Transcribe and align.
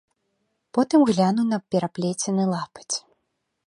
Потым 0.77 0.99
глянуў 1.11 1.45
на 1.53 1.59
пераплецены 1.77 2.43
лапаць. 2.57 2.95